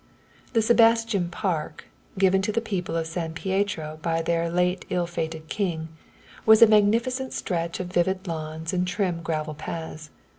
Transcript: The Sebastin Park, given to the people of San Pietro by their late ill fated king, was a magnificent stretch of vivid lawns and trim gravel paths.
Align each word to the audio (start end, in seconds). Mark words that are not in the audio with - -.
The 0.53 0.63
Sebastin 0.63 1.29
Park, 1.29 1.85
given 2.17 2.41
to 2.41 2.51
the 2.51 2.59
people 2.59 2.95
of 2.95 3.05
San 3.05 3.33
Pietro 3.33 3.99
by 4.01 4.23
their 4.23 4.49
late 4.49 4.83
ill 4.89 5.05
fated 5.05 5.47
king, 5.47 5.89
was 6.43 6.63
a 6.63 6.67
magnificent 6.67 7.33
stretch 7.33 7.79
of 7.79 7.93
vivid 7.93 8.27
lawns 8.27 8.73
and 8.73 8.87
trim 8.87 9.21
gravel 9.21 9.53
paths. 9.53 10.09